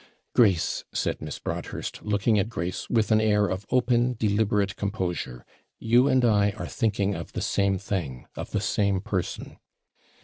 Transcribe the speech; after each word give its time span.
'Grace,' 0.33 0.83
said 0.91 1.21
Miss 1.21 1.37
Broadhurst, 1.37 2.01
looking 2.01 2.39
at 2.39 2.49
Grace 2.49 2.89
with 2.89 3.11
an 3.11 3.21
air 3.21 3.45
of 3.45 3.67
open, 3.69 4.13
deliberate 4.17 4.75
composure, 4.75 5.45
'you 5.77 6.07
and 6.07 6.25
I 6.25 6.53
are 6.57 6.65
thinking 6.67 7.13
of 7.13 7.33
the 7.33 7.39
same 7.41 7.77
thing 7.77 8.25
of 8.35 8.49
the 8.49 8.61
same 8.61 9.01
person.' 9.01 9.59